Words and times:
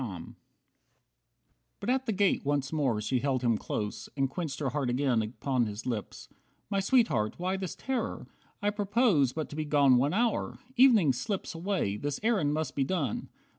45 0.03 0.33
But 1.79 1.91
at 1.91 2.07
the 2.07 2.11
gate 2.11 2.43
once 2.43 2.73
more 2.73 2.99
she 3.01 3.19
held 3.19 3.43
him 3.43 3.55
close 3.55 4.09
And 4.17 4.27
quenched 4.27 4.59
her 4.59 4.69
heart 4.69 4.89
again 4.89 5.21
upon 5.21 5.67
his 5.67 5.85
lips. 5.85 6.27
"My 6.71 6.79
Sweetheart, 6.79 7.35
why 7.37 7.55
this 7.55 7.75
terror? 7.75 8.25
I 8.63 8.71
propose 8.71 9.31
But 9.33 9.47
to 9.51 9.55
be 9.55 9.63
gone 9.63 9.97
one 9.97 10.15
hour! 10.15 10.57
Evening 10.75 11.13
slips 11.13 11.53
Away, 11.53 11.97
this 11.97 12.19
errand 12.23 12.51
must 12.51 12.75
be 12.75 12.83
done." 12.83 13.29